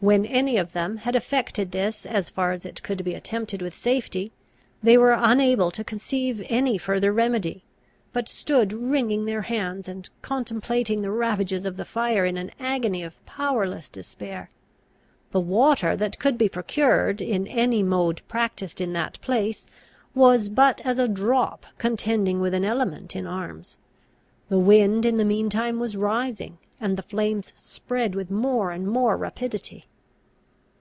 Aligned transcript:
When 0.00 0.26
any 0.26 0.58
of 0.58 0.72
them 0.74 0.98
had 0.98 1.16
effected 1.16 1.72
this 1.72 2.04
as 2.04 2.28
far 2.28 2.52
as 2.52 2.66
it 2.66 2.82
could 2.82 3.02
be 3.04 3.14
attempted 3.14 3.62
with 3.62 3.74
safety, 3.74 4.32
they 4.82 4.98
were 4.98 5.16
unable 5.18 5.70
to 5.70 5.82
conceive 5.82 6.44
any 6.50 6.76
further 6.76 7.10
remedy, 7.10 7.64
but 8.12 8.28
stood 8.28 8.74
wringing 8.74 9.24
their 9.24 9.40
hands, 9.40 9.88
and 9.88 10.10
contemplating 10.20 11.00
the 11.00 11.10
ravages 11.10 11.64
of 11.64 11.78
the 11.78 11.86
fire 11.86 12.26
in 12.26 12.36
an 12.36 12.50
agony 12.60 13.02
of 13.02 13.24
powerless 13.24 13.88
despair. 13.88 14.50
The 15.32 15.40
water 15.40 15.96
that 15.96 16.18
could 16.18 16.36
be 16.36 16.50
procured, 16.50 17.22
in 17.22 17.46
any 17.46 17.82
mode 17.82 18.20
practised 18.28 18.82
in 18.82 18.92
that 18.92 19.18
place, 19.22 19.66
was 20.14 20.50
but 20.50 20.82
as 20.84 20.98
a 20.98 21.08
drop 21.08 21.64
contending 21.78 22.42
with 22.42 22.52
an 22.52 22.66
element 22.66 23.16
in 23.16 23.26
arms. 23.26 23.78
The 24.50 24.58
wind 24.58 25.06
in 25.06 25.16
the 25.16 25.24
mean 25.24 25.48
time 25.48 25.80
was 25.80 25.96
rising, 25.96 26.58
and 26.78 26.98
the 26.98 27.02
flames 27.02 27.54
spread 27.56 28.14
with 28.14 28.30
more 28.30 28.70
and 28.70 28.86
more 28.86 29.16
rapidity. 29.16 29.86